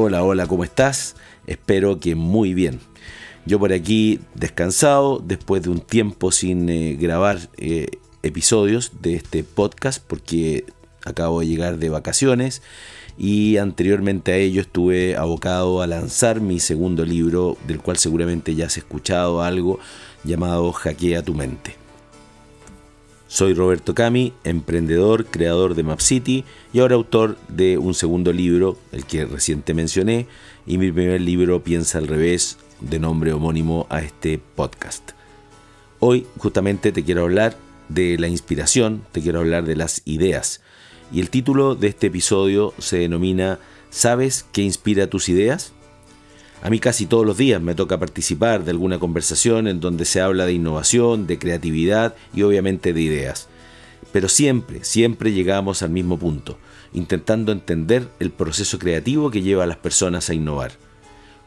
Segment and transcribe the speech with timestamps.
[0.00, 1.16] Hola, hola, ¿cómo estás?
[1.48, 2.78] Espero que muy bien.
[3.46, 7.88] Yo por aquí descansado después de un tiempo sin eh, grabar eh,
[8.22, 10.66] episodios de este podcast porque
[11.04, 12.62] acabo de llegar de vacaciones
[13.18, 18.66] y anteriormente a ello estuve abocado a lanzar mi segundo libro del cual seguramente ya
[18.66, 19.80] has escuchado algo
[20.22, 21.87] llamado Hackea tu mente.
[23.30, 29.04] Soy Roberto Cami, emprendedor, creador de MapCity y ahora autor de un segundo libro, el
[29.04, 30.26] que reciente mencioné,
[30.66, 35.10] y mi primer libro Piensa al revés, de nombre homónimo a este podcast.
[36.00, 37.58] Hoy justamente te quiero hablar
[37.90, 40.62] de la inspiración, te quiero hablar de las ideas.
[41.12, 43.58] Y el título de este episodio se denomina
[43.90, 45.74] ¿Sabes qué inspira tus ideas?
[46.62, 50.20] A mí casi todos los días me toca participar de alguna conversación en donde se
[50.20, 53.48] habla de innovación, de creatividad y obviamente de ideas.
[54.12, 56.58] Pero siempre, siempre llegamos al mismo punto,
[56.92, 60.72] intentando entender el proceso creativo que lleva a las personas a innovar.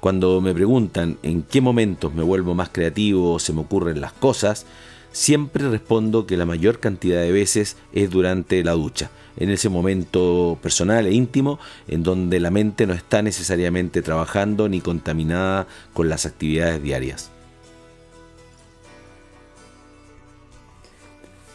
[0.02, 4.14] Cuando me preguntan en qué momentos me vuelvo más creativo o se me ocurren las
[4.14, 4.66] cosas,
[5.12, 10.58] siempre respondo que la mayor cantidad de veces es durante la ducha, en ese momento
[10.60, 16.26] personal e íntimo en donde la mente no está necesariamente trabajando ni contaminada con las
[16.26, 17.30] actividades diarias.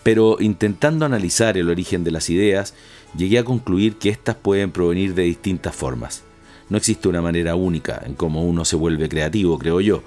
[0.04, 2.74] Pero intentando analizar el origen de las ideas,
[3.16, 6.22] llegué a concluir que éstas pueden provenir de distintas formas.
[6.68, 10.02] No existe una manera única en cómo uno se vuelve creativo, creo yo,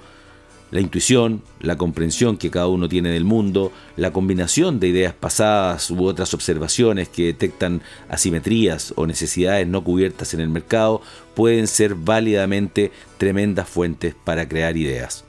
[0.70, 5.90] la intuición, la comprensión que cada uno tiene del mundo, la combinación de ideas pasadas
[5.90, 11.02] u otras observaciones que detectan asimetrías o necesidades no cubiertas en el mercado
[11.34, 15.24] pueden ser válidamente tremendas fuentes para crear ideas.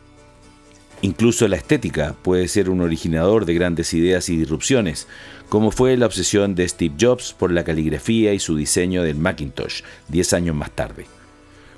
[1.01, 5.07] Incluso la estética puede ser un originador de grandes ideas y disrupciones,
[5.49, 9.81] como fue la obsesión de Steve Jobs por la caligrafía y su diseño del Macintosh
[10.09, 11.07] 10 años más tarde.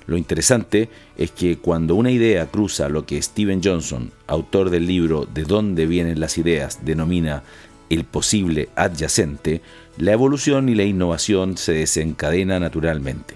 [0.05, 5.25] Lo interesante es que cuando una idea cruza lo que Steven Johnson, autor del libro
[5.25, 7.43] De dónde vienen las ideas, denomina
[7.89, 9.61] el posible adyacente,
[9.97, 13.35] la evolución y la innovación se desencadena naturalmente.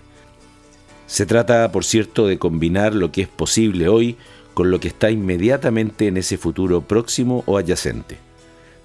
[1.05, 4.17] Se trata, por cierto, de combinar lo que es posible hoy
[4.53, 8.17] con lo que está inmediatamente en ese futuro próximo o adyacente.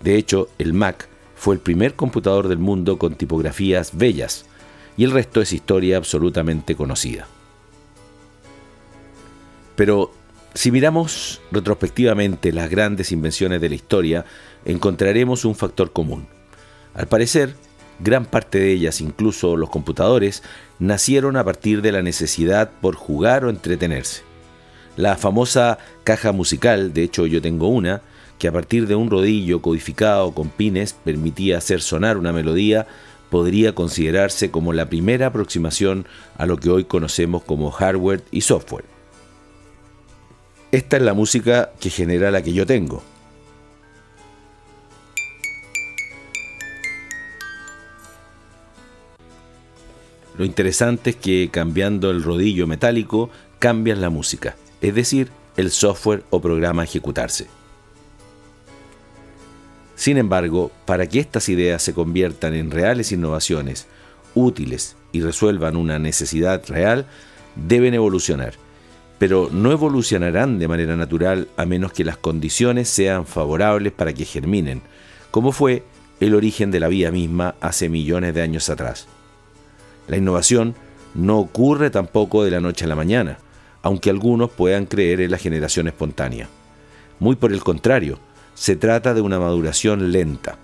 [0.03, 4.45] De hecho, el Mac fue el primer computador del mundo con tipografías bellas,
[4.97, 7.27] y el resto es historia absolutamente conocida.
[9.83, 10.13] Pero
[10.55, 14.25] si miramos retrospectivamente las grandes invenciones de la historia,
[14.65, 16.29] encontraremos un factor común.
[16.95, 17.57] Al parecer,
[17.99, 20.45] gran parte de ellas, incluso los computadores,
[20.79, 24.23] nacieron a partir de la necesidad por jugar o entretenerse.
[24.97, 28.03] La famosa caja musical, de hecho yo tengo una,
[28.39, 32.87] que a partir de un rodillo codificado con pines permitía hacer sonar una melodía,
[33.31, 36.07] podría considerarse como la primera aproximación
[36.39, 38.93] a lo que hoy conocemos como hardware y software.
[40.73, 43.03] Esta es la música que genera la que yo tengo.
[50.39, 53.29] Lo interesante es que cambiando el rodillo metálico
[53.59, 55.29] cambian la música, es decir,
[55.59, 57.49] el software o programa a ejecutarse.
[59.95, 63.89] Sin embargo, para que estas ideas se conviertan en reales innovaciones,
[64.35, 67.05] útiles y resuelvan una necesidad real,
[67.57, 68.55] deben evolucionar
[69.23, 74.25] pero no evolucionarán de manera natural a menos que las condiciones sean favorables para que
[74.25, 74.83] germinen,
[75.31, 75.85] como fue
[76.19, 79.07] el origen de la vida misma hace millones de años atrás.
[80.09, 80.75] La innovación
[81.15, 83.39] no ocurre tampoco de la noche a la mañana,
[83.83, 86.49] aunque algunos puedan creer en la generación espontánea.
[87.21, 88.19] Muy por el contrario,
[88.55, 90.59] se trata de una maduración lenta,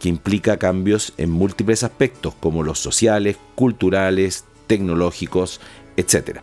[0.00, 5.60] que implica cambios en múltiples aspectos como los sociales, culturales, tecnológicos,
[5.98, 6.40] etc.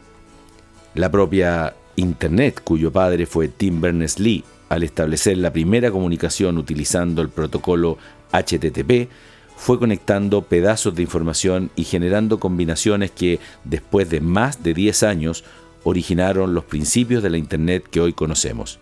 [0.96, 7.28] La propia Internet, cuyo padre fue Tim Berners-Lee, al establecer la primera comunicación utilizando el
[7.28, 7.98] protocolo
[8.32, 9.10] HTTP,
[9.58, 15.44] fue conectando pedazos de información y generando combinaciones que, después de más de 10 años,
[15.84, 18.80] originaron los principios de la Internet que hoy conocemos.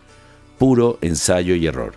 [0.60, 1.96] Puro ensayo y error.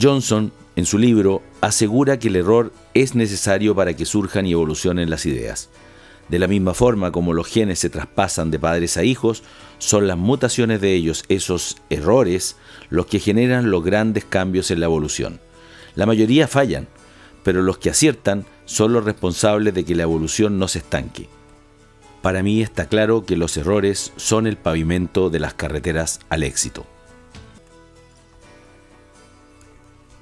[0.00, 5.08] Johnson, en su libro, asegura que el error es necesario para que surjan y evolucionen
[5.08, 5.70] las ideas.
[6.30, 9.42] De la misma forma como los genes se traspasan de padres a hijos,
[9.78, 12.56] son las mutaciones de ellos, esos errores,
[12.88, 15.40] los que generan los grandes cambios en la evolución.
[15.96, 16.86] La mayoría fallan,
[17.42, 21.28] pero los que aciertan son los responsables de que la evolución no se estanque.
[22.22, 26.86] Para mí está claro que los errores son el pavimento de las carreteras al éxito.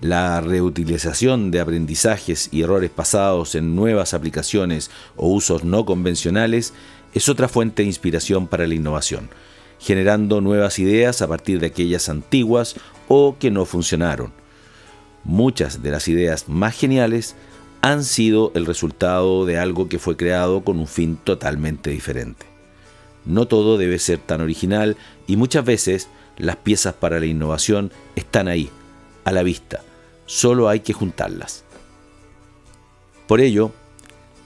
[0.01, 6.73] La reutilización de aprendizajes y errores pasados en nuevas aplicaciones o usos no convencionales
[7.15, 9.29] es otra fuente de inspiración para la innovación,
[9.81, 12.77] generando nuevas ideas a partir de aquellas antiguas
[13.09, 14.33] o que no funcionaron.
[15.25, 17.35] Muchas de las ideas más geniales
[17.81, 22.47] han sido el resultado de algo que fue creado con un fin totalmente diferente.
[23.25, 24.97] No todo debe ser tan original
[25.27, 28.71] y muchas veces las piezas para la innovación están ahí,
[29.29, 29.83] a la vista,
[30.25, 31.63] solo hay que juntarlas.
[33.27, 33.73] Por ello,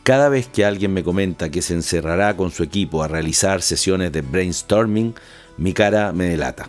[0.03, 4.11] cada vez que alguien me comenta que se encerrará con su equipo a realizar sesiones
[4.11, 5.15] de brainstorming,
[5.57, 6.69] mi cara me delata,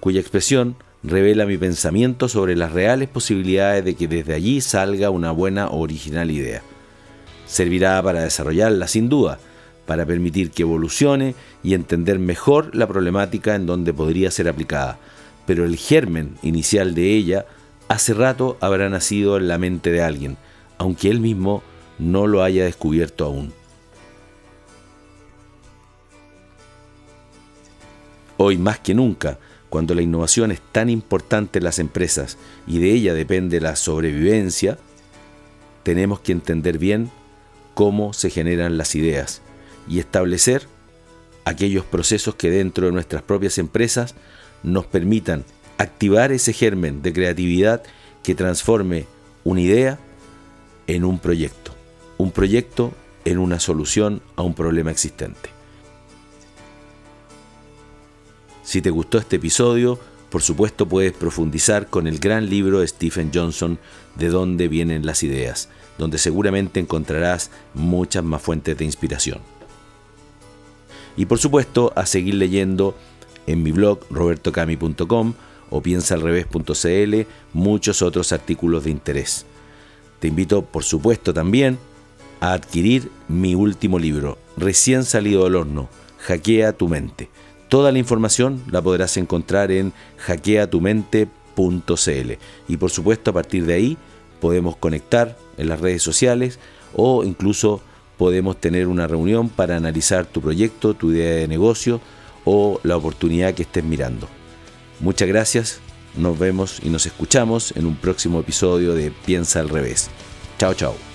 [0.00, 0.74] cuya expresión
[1.04, 5.78] revela mi pensamiento sobre las reales posibilidades de que desde allí salga una buena o
[5.78, 6.62] original idea.
[7.46, 9.38] Servirá para desarrollarla sin duda,
[9.86, 14.98] para permitir que evolucione y entender mejor la problemática en donde podría ser aplicada,
[15.46, 17.46] pero el germen inicial de ella
[17.88, 20.36] hace rato habrá nacido en la mente de alguien,
[20.78, 21.62] aunque él mismo
[21.98, 23.52] no lo haya descubierto aún.
[28.36, 29.38] Hoy más que nunca,
[29.68, 32.36] cuando la innovación es tan importante en las empresas
[32.66, 34.78] y de ella depende la sobrevivencia,
[35.82, 37.10] tenemos que entender bien
[37.74, 39.42] cómo se generan las ideas
[39.88, 40.66] y establecer
[41.44, 44.14] aquellos procesos que dentro de nuestras propias empresas
[44.64, 45.44] nos permitan
[45.78, 47.82] activar ese germen de creatividad
[48.24, 49.06] que transforme
[49.44, 49.98] una idea
[50.86, 51.74] en un proyecto
[52.18, 52.92] un proyecto
[53.24, 55.50] en una solución a un problema existente.
[58.62, 59.98] Si te gustó este episodio,
[60.30, 63.78] por supuesto puedes profundizar con el gran libro de Stephen Johnson,
[64.16, 65.68] De dónde vienen las ideas,
[65.98, 69.40] donde seguramente encontrarás muchas más fuentes de inspiración.
[71.16, 72.96] Y por supuesto a seguir leyendo
[73.46, 75.34] en mi blog robertocami.com
[75.70, 79.46] o piensaalrevés.cl muchos otros artículos de interés.
[80.20, 81.78] Te invito por supuesto también
[82.40, 85.88] a adquirir mi último libro, recién salido del horno,
[86.20, 87.28] Hackea tu mente.
[87.68, 92.32] Toda la información la podrás encontrar en hackeatumente.cl
[92.68, 93.96] y por supuesto a partir de ahí
[94.40, 96.58] podemos conectar en las redes sociales
[96.94, 97.80] o incluso
[98.16, 102.00] podemos tener una reunión para analizar tu proyecto, tu idea de negocio
[102.44, 104.28] o la oportunidad que estés mirando.
[105.00, 105.80] Muchas gracias,
[106.16, 110.10] nos vemos y nos escuchamos en un próximo episodio de Piensa al revés.
[110.58, 111.13] Chao, chao.